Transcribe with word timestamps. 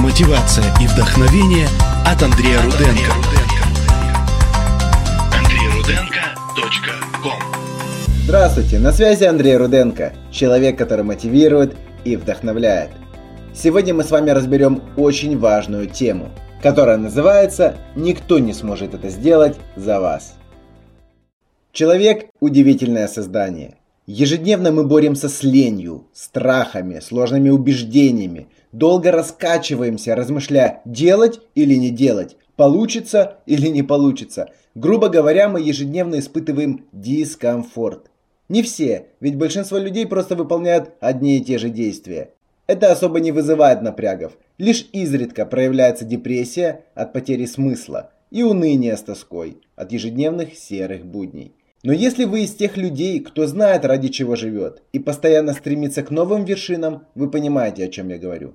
мотивация 0.00 0.64
и 0.80 0.86
вдохновение 0.86 1.68
от 2.06 2.22
Андрея 2.22 2.62
Руденко. 2.62 3.12
AnдрейRudenko.com 5.36 7.38
Здравствуйте, 8.24 8.78
на 8.78 8.92
связи 8.92 9.24
Андрей 9.24 9.58
Руденко, 9.58 10.14
человек, 10.32 10.78
который 10.78 11.04
мотивирует 11.04 11.76
и 12.04 12.16
вдохновляет. 12.16 12.92
Сегодня 13.54 13.92
мы 13.92 14.02
с 14.02 14.10
вами 14.10 14.30
разберем 14.30 14.82
очень 14.96 15.38
важную 15.38 15.86
тему, 15.86 16.30
которая 16.62 16.96
называется 16.96 17.76
«Никто 17.94 18.38
не 18.38 18.54
сможет 18.54 18.94
это 18.94 19.10
сделать 19.10 19.58
за 19.76 20.00
вас». 20.00 20.32
Человек– 21.72 22.30
удивительное 22.40 23.06
создание. 23.06 23.76
Ежедневно 24.12 24.72
мы 24.72 24.82
боремся 24.82 25.28
с 25.28 25.44
ленью, 25.44 26.08
страхами, 26.12 26.98
сложными 26.98 27.48
убеждениями, 27.48 28.48
долго 28.72 29.12
раскачиваемся, 29.12 30.16
размышляя, 30.16 30.82
делать 30.84 31.38
или 31.54 31.76
не 31.76 31.90
делать, 31.90 32.36
получится 32.56 33.36
или 33.46 33.68
не 33.68 33.84
получится. 33.84 34.48
Грубо 34.74 35.10
говоря, 35.10 35.48
мы 35.48 35.60
ежедневно 35.60 36.18
испытываем 36.18 36.86
дискомфорт. 36.90 38.10
Не 38.48 38.64
все, 38.64 39.06
ведь 39.20 39.36
большинство 39.36 39.78
людей 39.78 40.08
просто 40.08 40.34
выполняют 40.34 40.90
одни 40.98 41.36
и 41.36 41.44
те 41.44 41.58
же 41.58 41.70
действия. 41.70 42.30
Это 42.66 42.90
особо 42.90 43.20
не 43.20 43.30
вызывает 43.30 43.80
напрягов. 43.80 44.32
Лишь 44.58 44.88
изредка 44.90 45.46
проявляется 45.46 46.04
депрессия 46.04 46.82
от 46.96 47.12
потери 47.12 47.46
смысла 47.46 48.10
и 48.32 48.42
уныние 48.42 48.96
с 48.96 49.02
тоской 49.02 49.58
от 49.76 49.92
ежедневных 49.92 50.56
серых 50.56 51.06
будней. 51.06 51.54
Но 51.82 51.92
если 51.94 52.24
вы 52.24 52.42
из 52.42 52.54
тех 52.54 52.76
людей, 52.76 53.20
кто 53.20 53.46
знает, 53.46 53.86
ради 53.86 54.08
чего 54.08 54.36
живет, 54.36 54.82
и 54.92 54.98
постоянно 54.98 55.54
стремится 55.54 56.02
к 56.02 56.10
новым 56.10 56.44
вершинам, 56.44 57.06
вы 57.14 57.30
понимаете, 57.30 57.84
о 57.84 57.88
чем 57.88 58.10
я 58.10 58.18
говорю. 58.18 58.54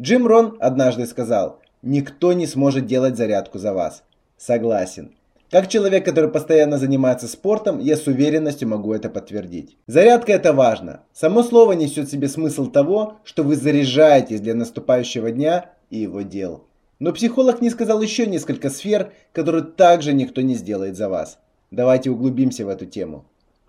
Джим 0.00 0.26
Рон 0.26 0.56
однажды 0.58 1.06
сказал, 1.06 1.60
никто 1.82 2.32
не 2.32 2.48
сможет 2.48 2.86
делать 2.86 3.16
зарядку 3.16 3.58
за 3.58 3.72
вас. 3.72 4.02
Согласен. 4.36 5.12
Как 5.50 5.68
человек, 5.68 6.04
который 6.04 6.30
постоянно 6.30 6.78
занимается 6.78 7.28
спортом, 7.28 7.78
я 7.78 7.96
с 7.96 8.08
уверенностью 8.08 8.66
могу 8.66 8.92
это 8.92 9.08
подтвердить. 9.08 9.76
Зарядка 9.86 10.32
это 10.32 10.52
важно. 10.52 11.02
Само 11.12 11.44
слово 11.44 11.74
несет 11.74 12.08
в 12.08 12.10
себе 12.10 12.26
смысл 12.26 12.66
того, 12.66 13.18
что 13.22 13.44
вы 13.44 13.54
заряжаетесь 13.54 14.40
для 14.40 14.54
наступающего 14.54 15.30
дня 15.30 15.70
и 15.90 15.98
его 15.98 16.22
дел. 16.22 16.64
Но 16.98 17.12
психолог 17.12 17.60
не 17.60 17.70
сказал 17.70 18.02
еще 18.02 18.26
несколько 18.26 18.68
сфер, 18.68 19.12
которые 19.32 19.62
также 19.62 20.12
никто 20.12 20.40
не 20.40 20.54
сделает 20.54 20.96
за 20.96 21.08
вас. 21.08 21.38
Давайте 21.74 22.10
углубимся 22.10 22.64
в 22.64 22.68
эту 22.68 22.86
тему. 22.86 23.24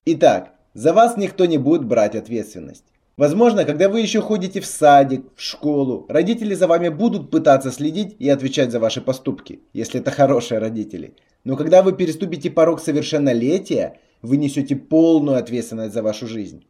Итак, 0.05 0.53
за 0.75 0.93
вас 0.93 1.17
никто 1.17 1.45
не 1.45 1.57
будет 1.57 1.85
брать 1.85 2.15
ответственность. 2.15 2.83
Возможно, 3.17 3.65
когда 3.65 3.89
вы 3.89 4.01
еще 4.01 4.21
ходите 4.21 4.61
в 4.61 4.67
садик, 4.67 5.25
в 5.35 5.41
школу, 5.41 6.05
родители 6.07 6.53
за 6.53 6.67
вами 6.67 6.89
будут 6.89 7.31
пытаться 7.31 7.71
следить 7.71 8.15
и 8.19 8.29
отвечать 8.29 8.71
за 8.71 8.79
ваши 8.79 9.01
поступки, 9.01 9.61
если 9.73 10.01
это 10.01 10.11
хорошие 10.11 10.59
родители. 10.59 11.15
Но 11.45 11.57
когда 11.57 11.81
вы 11.81 11.93
переступите 11.93 12.51
порог 12.51 12.79
совершеннолетия, 12.79 13.99
вы 14.21 14.37
несете 14.37 14.75
полную 14.75 15.39
ответственность 15.39 15.95
за 15.95 16.03
вашу 16.03 16.27
жизнь. 16.27 16.63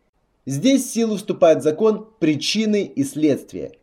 Здесь 0.45 0.85
в 0.85 0.93
силу 0.93 1.17
вступает 1.17 1.63
закон 1.63 2.07
причины 2.19 2.83
и 2.83 3.03
следствия. 3.03 3.73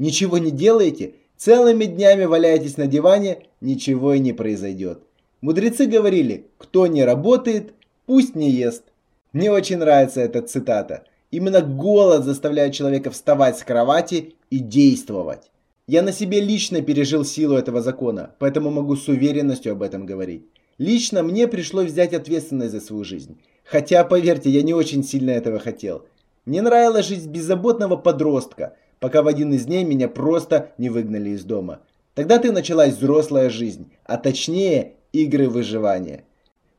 Ничего 0.00 0.38
не 0.38 0.50
делаете, 0.50 1.14
целыми 1.36 1.84
днями 1.84 2.24
валяетесь 2.24 2.76
на 2.76 2.88
диване, 2.88 3.44
ничего 3.60 4.14
и 4.14 4.18
не 4.18 4.32
произойдет. 4.32 5.04
Мудрецы 5.40 5.86
говорили, 5.86 6.46
кто 6.58 6.86
не 6.88 7.04
работает, 7.04 7.72
пусть 8.06 8.34
не 8.34 8.50
ест. 8.50 8.84
Мне 9.32 9.52
очень 9.52 9.76
нравится 9.76 10.20
эта 10.20 10.42
цитата. 10.42 11.04
Именно 11.30 11.60
голод 11.60 12.24
заставляет 12.24 12.74
человека 12.74 13.10
вставать 13.10 13.56
с 13.56 13.62
кровати 13.62 14.34
и 14.50 14.58
действовать. 14.58 15.50
Я 15.86 16.02
на 16.02 16.12
себе 16.12 16.40
лично 16.40 16.82
пережил 16.82 17.24
силу 17.24 17.54
этого 17.54 17.82
закона, 17.82 18.34
поэтому 18.38 18.70
могу 18.70 18.96
с 18.96 19.06
уверенностью 19.08 19.72
об 19.72 19.82
этом 19.82 20.06
говорить. 20.06 20.44
Лично 20.76 21.22
мне 21.22 21.46
пришлось 21.46 21.90
взять 21.90 22.14
ответственность 22.14 22.72
за 22.72 22.80
свою 22.80 23.04
жизнь. 23.04 23.40
Хотя, 23.64 24.04
поверьте, 24.04 24.50
я 24.50 24.62
не 24.62 24.74
очень 24.74 25.04
сильно 25.04 25.30
этого 25.30 25.58
хотел. 25.60 26.06
Мне 26.46 26.62
нравилась 26.62 27.06
жизнь 27.06 27.30
беззаботного 27.30 27.96
подростка, 27.96 28.74
пока 28.98 29.22
в 29.22 29.28
один 29.28 29.52
из 29.52 29.66
дней 29.66 29.84
меня 29.84 30.08
просто 30.08 30.72
не 30.78 30.88
выгнали 30.88 31.30
из 31.30 31.44
дома. 31.44 31.80
Тогда 32.14 32.38
ты 32.38 32.50
началась 32.50 32.94
взрослая 32.94 33.50
жизнь, 33.50 33.92
а 34.04 34.16
точнее 34.16 34.94
игры 35.12 35.48
выживания. 35.48 36.24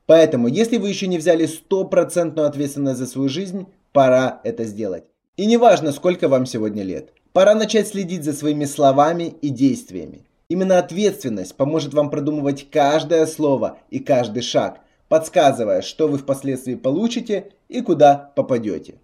Поэтому, 0.06 0.48
если 0.48 0.78
вы 0.78 0.90
еще 0.90 1.08
не 1.08 1.18
взяли 1.18 1.46
стопроцентную 1.46 2.48
ответственность 2.48 3.00
за 3.00 3.06
свою 3.06 3.30
жизнь, 3.30 3.68
пора 3.92 4.42
это 4.44 4.66
сделать. 4.66 5.04
И 5.38 5.46
неважно, 5.46 5.92
сколько 5.92 6.28
вам 6.28 6.46
сегодня 6.46 6.84
лет. 6.84 7.14
Пора 7.32 7.54
начать 7.54 7.88
следить 7.88 8.24
за 8.24 8.34
своими 8.34 8.66
словами 8.66 9.36
и 9.42 9.50
действиями. 9.50 10.26
Именно 10.50 10.80
ответственность 10.80 11.56
поможет 11.56 11.94
вам 11.94 12.10
продумывать 12.10 12.70
каждое 12.72 13.28
слово 13.28 13.78
и 13.92 14.00
каждый 14.00 14.42
шаг, 14.42 14.80
подсказывая, 15.08 15.84
что 15.84 16.08
вы 16.08 16.18
впоследствии 16.18 16.74
получите 16.74 17.52
и 17.68 17.82
куда 17.82 18.32
попадете. 18.36 18.96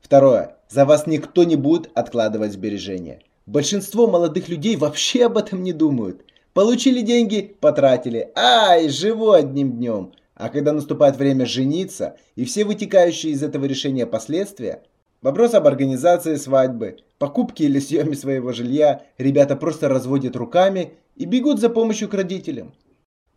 Второе. 0.00 0.56
За 0.68 0.84
вас 0.84 1.06
никто 1.06 1.44
не 1.44 1.56
будет 1.56 1.90
откладывать 1.94 2.52
сбережения. 2.52 3.20
Большинство 3.46 4.06
молодых 4.06 4.48
людей 4.48 4.76
вообще 4.76 5.26
об 5.26 5.36
этом 5.36 5.62
не 5.62 5.72
думают. 5.72 6.24
Получили 6.54 7.00
деньги, 7.00 7.56
потратили. 7.60 8.30
Ай, 8.36 8.88
живу 8.88 9.32
одним 9.32 9.72
днем. 9.72 10.12
А 10.36 10.48
когда 10.48 10.72
наступает 10.72 11.16
время 11.16 11.46
жениться 11.46 12.16
и 12.36 12.44
все 12.44 12.64
вытекающие 12.64 13.32
из 13.32 13.42
этого 13.42 13.64
решения 13.64 14.06
последствия, 14.06 14.84
вопрос 15.20 15.54
об 15.54 15.66
организации 15.66 16.36
свадьбы, 16.36 16.98
покупке 17.18 17.64
или 17.64 17.80
съеме 17.80 18.14
своего 18.14 18.52
жилья, 18.52 19.02
ребята 19.18 19.56
просто 19.56 19.88
разводят 19.88 20.36
руками 20.36 20.92
и 21.16 21.24
бегут 21.24 21.58
за 21.58 21.70
помощью 21.70 22.08
к 22.08 22.14
родителям. 22.14 22.72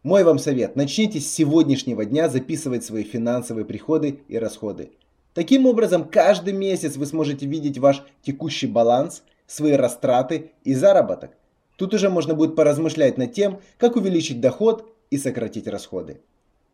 Мой 0.03 0.23
вам 0.23 0.37
совет, 0.37 0.75
начните 0.75 1.19
с 1.19 1.33
сегодняшнего 1.33 2.05
дня 2.05 2.29
записывать 2.29 2.85
свои 2.85 3.03
финансовые 3.03 3.65
приходы 3.65 4.19
и 4.27 4.37
расходы. 4.37 4.91
Таким 5.33 5.65
образом, 5.65 6.07
каждый 6.07 6.53
месяц 6.53 6.97
вы 6.97 7.07
сможете 7.07 7.47
видеть 7.47 7.79
ваш 7.79 8.03
текущий 8.21 8.67
баланс, 8.67 9.23
свои 9.47 9.71
растраты 9.71 10.51
и 10.63 10.75
заработок. 10.75 11.31
Тут 11.77 11.93
уже 11.93 12.09
можно 12.09 12.33
будет 12.33 12.55
поразмышлять 12.55 13.17
над 13.17 13.31
тем, 13.31 13.61
как 13.77 13.95
увеличить 13.95 14.41
доход 14.41 14.93
и 15.09 15.17
сократить 15.17 15.67
расходы. 15.67 16.19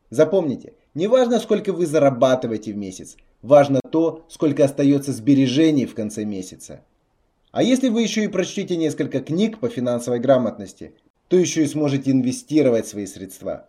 Запомните, 0.09 0.73
не 0.95 1.07
важно, 1.07 1.39
сколько 1.39 1.73
вы 1.73 1.85
зарабатываете 1.85 2.73
в 2.73 2.77
месяц, 2.77 3.17
важно 3.41 3.79
то, 3.91 4.25
сколько 4.29 4.63
остается 4.63 5.11
сбережений 5.11 5.85
в 5.85 5.93
конце 5.93 6.23
месяца. 6.23 6.83
А 7.51 7.61
если 7.61 7.89
вы 7.89 8.01
еще 8.01 8.23
и 8.23 8.27
прочтите 8.27 8.77
несколько 8.77 9.19
книг 9.19 9.59
по 9.59 9.69
финансовой 9.69 10.19
грамотности, 10.19 10.93
то 11.27 11.37
еще 11.37 11.63
и 11.63 11.67
сможете 11.67 12.11
инвестировать 12.11 12.87
свои 12.87 13.05
средства. 13.05 13.67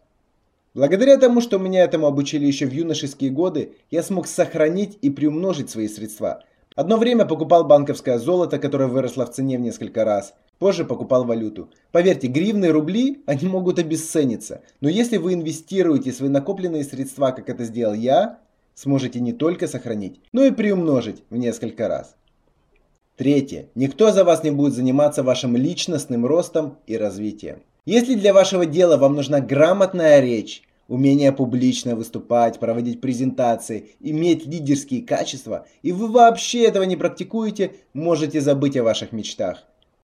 Благодаря 0.74 1.18
тому, 1.18 1.40
что 1.40 1.58
меня 1.58 1.84
этому 1.84 2.06
обучили 2.06 2.46
еще 2.46 2.66
в 2.66 2.72
юношеские 2.72 3.30
годы, 3.30 3.74
я 3.90 4.02
смог 4.02 4.26
сохранить 4.26 4.98
и 5.02 5.10
приумножить 5.10 5.70
свои 5.70 5.88
средства. 5.88 6.44
Одно 6.74 6.96
время 6.96 7.24
покупал 7.26 7.64
банковское 7.64 8.18
золото, 8.18 8.58
которое 8.58 8.88
выросло 8.88 9.24
в 9.24 9.32
цене 9.32 9.56
в 9.56 9.60
несколько 9.60 10.04
раз. 10.04 10.34
Позже 10.58 10.84
покупал 10.84 11.24
валюту. 11.24 11.70
Поверьте, 11.92 12.28
гривны 12.28 12.68
рубли, 12.68 13.22
они 13.26 13.48
могут 13.48 13.78
обесцениться. 13.78 14.62
Но 14.80 14.88
если 14.88 15.16
вы 15.16 15.34
инвестируете 15.34 16.12
свои 16.12 16.28
накопленные 16.28 16.84
средства, 16.84 17.32
как 17.32 17.48
это 17.48 17.64
сделал 17.64 17.94
я, 17.94 18.38
сможете 18.74 19.20
не 19.20 19.32
только 19.32 19.66
сохранить, 19.66 20.20
но 20.32 20.44
и 20.44 20.50
приумножить 20.50 21.22
в 21.30 21.36
несколько 21.36 21.88
раз. 21.88 22.16
Третье. 23.16 23.68
Никто 23.74 24.10
за 24.10 24.24
вас 24.24 24.42
не 24.42 24.50
будет 24.50 24.74
заниматься 24.74 25.22
вашим 25.22 25.56
личностным 25.56 26.26
ростом 26.26 26.78
и 26.86 26.96
развитием. 26.96 27.62
Если 27.86 28.14
для 28.14 28.32
вашего 28.32 28.66
дела 28.66 28.96
вам 28.96 29.14
нужна 29.14 29.40
грамотная 29.40 30.20
речь, 30.20 30.62
умение 30.88 31.30
публично 31.32 31.94
выступать, 31.94 32.58
проводить 32.58 33.00
презентации, 33.00 33.90
иметь 34.00 34.46
лидерские 34.46 35.02
качества, 35.02 35.66
и 35.82 35.92
вы 35.92 36.08
вообще 36.08 36.64
этого 36.64 36.84
не 36.84 36.96
практикуете, 36.96 37.76
можете 37.92 38.40
забыть 38.40 38.76
о 38.76 38.82
ваших 38.82 39.12
мечтах. 39.12 39.64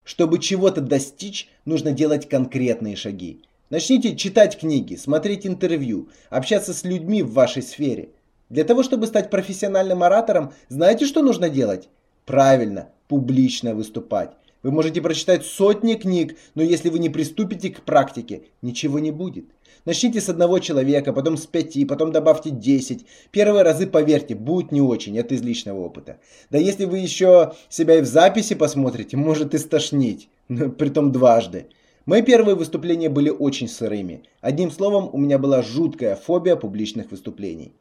Чтобы 0.09 0.39
чего-то 0.39 0.81
достичь, 0.81 1.51
нужно 1.67 1.93
делать 1.93 2.31
конкретные 2.31 2.97
шаги. 2.97 3.43
Начните 3.69 4.17
читать 4.17 4.59
книги, 4.59 4.95
смотреть 4.95 5.47
интервью, 5.47 6.09
общаться 6.31 6.73
с 6.73 6.83
людьми 6.83 7.23
в 7.23 7.35
вашей 7.35 7.63
сфере. 7.63 8.09
Для 8.49 8.65
того, 8.65 8.83
чтобы 8.83 9.07
стать 9.07 9.29
профессиональным 9.29 10.03
оратором, 10.03 10.55
знаете, 10.71 11.05
что 11.05 11.21
нужно 11.21 11.51
делать? 11.51 11.91
Правильно, 12.25 12.89
публично 13.07 13.75
выступать. 13.75 14.31
Вы 14.63 14.73
можете 14.73 15.01
прочитать 15.01 15.45
сотни 15.45 15.95
книг, 15.95 16.37
но 16.55 16.63
если 16.63 16.89
вы 16.89 16.99
не 16.99 17.09
приступите 17.09 17.71
к 17.71 17.83
практике, 17.83 18.43
ничего 18.61 18.99
не 18.99 19.13
будет. 19.13 19.45
Начните 19.85 20.21
с 20.21 20.29
одного 20.29 20.59
человека, 20.59 21.13
потом 21.13 21.37
с 21.37 21.47
пяти, 21.47 21.85
потом 21.85 22.11
добавьте 22.11 22.51
десять. 22.51 23.07
Первые 23.31 23.63
разы, 23.63 23.87
поверьте, 23.87 24.35
будет 24.35 24.73
не 24.73 24.83
очень, 24.83 25.17
это 25.17 25.35
из 25.35 25.43
личного 25.43 25.81
опыта. 25.81 26.19
Да 26.51 26.59
если 26.59 26.87
вы 26.87 26.99
еще 26.99 27.53
себя 27.69 27.99
и 27.99 28.03
в 28.03 28.07
записи 28.07 28.55
посмотрите, 28.55 29.17
может 29.17 29.55
и 29.55 29.59
стошнить, 29.59 30.29
притом 30.49 31.13
дважды. 31.13 31.69
Мои 32.05 32.23
первые 32.23 32.57
выступления 32.57 33.09
были 33.09 33.31
очень 33.31 33.69
сырыми. 33.69 34.23
Одним 34.41 34.71
словом, 34.71 35.09
у 35.13 35.19
меня 35.19 35.39
была 35.39 35.63
жуткая 35.63 36.17
фобия 36.17 36.57
публичных 36.57 37.11
выступлений. 37.11 37.75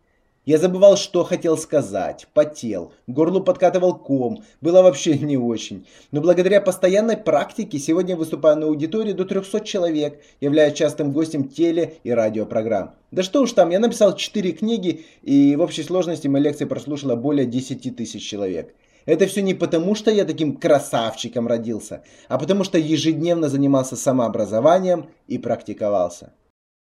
Я 0.48 0.60
забывал, 0.60 0.96
что 0.96 1.26
хотел 1.26 1.58
сказать, 1.58 2.26
потел, 2.34 2.94
горлу 3.06 3.42
подкатывал 3.42 3.98
ком, 3.98 4.46
было 4.62 4.82
вообще 4.82 5.18
не 5.18 5.36
очень. 5.36 5.86
Но 6.12 6.22
благодаря 6.22 6.62
постоянной 6.62 7.18
практике 7.18 7.78
сегодня 7.80 8.16
выступаю 8.16 8.56
на 8.56 8.68
аудитории 8.68 9.12
до 9.12 9.26
300 9.26 9.60
человек, 9.66 10.22
являясь 10.40 10.78
частым 10.78 11.12
гостем 11.12 11.50
теле- 11.50 11.96
и 12.06 12.12
радиопрограмм. 12.12 12.94
Да 13.12 13.24
что 13.24 13.42
уж 13.42 13.52
там, 13.52 13.72
я 13.72 13.80
написал 13.80 14.16
4 14.16 14.54
книги 14.54 15.04
и 15.22 15.58
в 15.58 15.62
общей 15.62 15.84
сложности 15.84 16.30
мои 16.30 16.42
лекции 16.42 16.64
прослушало 16.64 17.18
более 17.18 17.46
10 17.46 17.98
тысяч 17.98 18.24
человек. 18.24 18.74
Это 19.06 19.28
все 19.28 19.42
не 19.42 19.54
потому, 19.54 19.96
что 19.96 20.12
я 20.12 20.24
таким 20.24 20.56
красавчиком 20.56 21.50
родился, 21.50 22.04
а 22.30 22.38
потому 22.38 22.64
что 22.64 22.78
ежедневно 22.78 23.50
занимался 23.50 23.98
самообразованием 23.98 25.10
и 25.28 25.40
практиковался. 25.40 26.32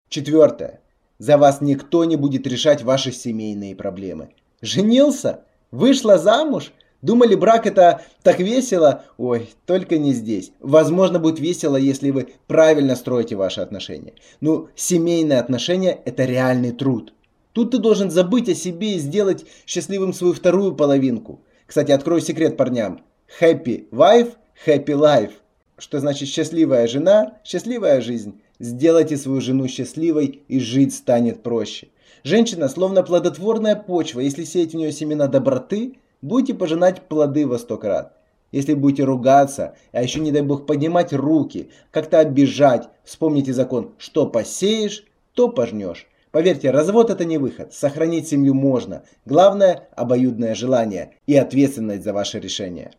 Четвертое. 0.09 0.82
За 1.23 1.39
вас 1.39 1.61
никто 1.61 2.05
не 2.05 2.17
будет 2.17 2.49
решать 2.49 2.83
ваши 2.83 3.13
семейные 3.13 3.77
проблемы. 3.77 4.31
Женился? 4.61 5.45
Вышла 5.71 6.19
замуж? 6.19 6.73
Думали, 7.01 7.37
брак 7.37 7.65
это 7.65 8.03
так 8.25 8.41
весело? 8.41 9.05
Ой, 9.19 9.49
только 9.65 9.99
не 9.99 10.15
здесь. 10.15 10.51
Возможно, 10.59 11.21
будет 11.21 11.39
весело, 11.39 11.77
если 11.77 12.11
вы 12.11 12.31
правильно 12.49 12.97
строите 12.97 13.37
ваши 13.37 13.61
отношения. 13.61 14.15
Ну, 14.41 14.67
семейные 14.75 15.39
отношения– 15.39 15.97
это 16.05 16.25
реальный 16.25 16.73
труд. 16.73 17.15
Тут 17.53 17.71
ты 17.71 17.79
должен 17.79 18.11
забыть 18.11 18.49
о 18.49 18.57
себе 18.57 18.97
и 18.97 18.99
сделать 18.99 19.47
счастливым 19.65 20.13
свою 20.15 20.35
вторую 20.35 20.75
половинку. 20.75 21.45
Кстати, 21.69 21.93
открою 21.93 22.21
секрет 22.21 22.57
парням. 22.57 23.01
Happy 23.41 23.89
wife, 23.93 24.33
happy 24.67 24.87
life. 24.87 25.35
Что 25.79 26.01
значит 26.01 26.29
счастливая 26.29 26.89
жена, 26.89 27.35
счастливая 27.45 28.01
жизнь. 28.01 28.41
Сделайте 28.63 29.17
свою 29.17 29.41
жену 29.41 29.67
счастливой, 29.67 30.45
и 30.47 30.61
жить 30.61 30.95
станет 30.95 31.43
проще. 31.43 31.89
Женщина 32.23 32.69
словно 32.69 33.03
плодотворная 33.03 33.75
почва. 33.75 34.21
Если 34.21 34.45
сеять 34.45 34.71
в 34.71 34.77
нее 34.77 34.93
семена 34.93 35.27
доброты, 35.27 35.97
будете 36.21 36.55
пожинать 36.55 37.03
плоды 37.09 37.45
во 37.45 37.59
сто 37.59 37.77
крат. 37.77 38.17
Если 38.53 38.75
будете 38.75 39.03
ругаться, 39.03 39.75
а 39.91 40.01
еще 40.01 40.21
не 40.21 40.31
дай 40.31 40.43
бог 40.43 40.65
поднимать 40.65 41.13
руки, 41.13 41.71
как-то 41.91 42.21
обижать, 42.21 42.89
вспомните 43.03 43.53
закон, 43.53 43.95
что 43.99 44.29
посеешь, 44.29 45.07
то 45.35 45.49
пожнешь. 45.49 46.07
Поверьте, 46.31 46.71
развод 46.71 47.11
это 47.11 47.25
не 47.25 47.39
выход. 47.39 47.75
Сохранить 47.75 48.29
семью 48.29 48.55
можно. 48.55 49.03
Главное– 49.27 49.89
обоюдное 49.97 50.55
желание 50.55 51.17
и 51.27 51.35
ответственность 51.35 52.05
за 52.05 52.13
ваше 52.13 52.39
решение. 52.39 52.93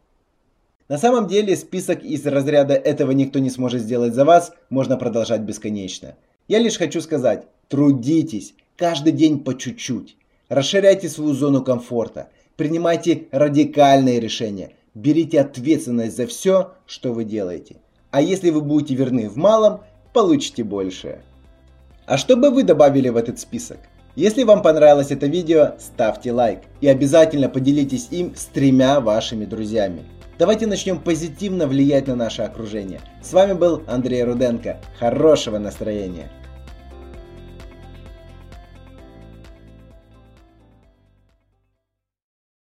На 0.89 0.97
самом 0.97 1.27
деле 1.27 1.56
список 1.56 2.03
из 2.03 2.25
разряда 2.25 2.74
«этого 2.74 3.12
никто 3.12 3.39
не 3.39 3.50
сможет 3.50 3.81
сделать 3.81 4.13
за 4.13 4.25
вас» 4.25 4.51
можно 4.69 4.97
продолжать 4.97 5.41
бесконечно. 5.41 6.15
Я 6.50 6.59
лишь 6.59 6.77
хочу 6.77 7.00
сказать, 7.00 7.47
трудитесь, 7.69 8.53
каждый 8.75 9.13
день 9.13 9.39
по 9.39 9.57
чуть-чуть. 9.57 10.18
Расширяйте 10.50 11.07
свою 11.07 11.33
зону 11.33 11.63
комфорта, 11.63 12.27
принимайте 12.57 13.27
радикальные 13.31 14.19
решения, 14.19 14.71
берите 14.94 15.39
ответственность 15.39 16.18
за 16.18 16.27
все, 16.27 16.74
что 16.85 17.13
вы 17.13 17.24
делаете. 17.24 17.77
А 18.12 18.21
если 18.21 18.50
вы 18.50 18.62
будете 18.62 18.94
верны 18.94 19.30
в 19.30 19.38
малом, 19.38 19.81
получите 20.12 20.65
большее. 20.65 21.21
А 22.06 22.18
что 22.18 22.35
бы 22.35 22.50
вы 22.50 22.63
добавили 22.63 23.07
в 23.07 23.15
этот 23.15 23.39
список? 23.39 23.77
Если 24.15 24.44
вам 24.44 24.62
понравилось 24.62 25.12
это 25.12 25.27
видео, 25.27 25.75
ставьте 25.80 26.33
лайк 26.33 26.59
и 26.81 26.88
обязательно 26.88 27.47
поделитесь 27.47 28.09
им 28.12 28.35
с 28.35 28.45
тремя 28.45 29.00
вашими 29.00 29.45
друзьями. 29.45 30.03
Давайте 30.39 30.65
начнем 30.65 31.00
позитивно 31.00 31.68
влиять 31.68 32.07
на 32.07 32.15
наше 32.15 32.41
окружение. 32.41 33.01
С 33.21 33.33
вами 33.33 33.53
был 33.53 33.83
Андрей 33.88 34.24
Руденко. 34.24 34.80
Хорошего 35.00 35.59
настроения! 35.59 36.30